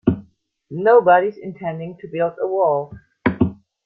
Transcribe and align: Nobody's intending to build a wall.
Nobody's 0.71 1.37
intending 1.37 1.95
to 2.01 2.07
build 2.07 2.33
a 2.41 2.47
wall. 2.47 2.91